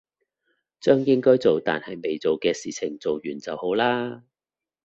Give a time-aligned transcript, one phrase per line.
[0.79, 4.23] 將應該做但係未做嘅事情做完就好啦